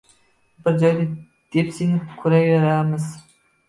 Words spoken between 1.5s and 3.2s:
depsinib turaveramiz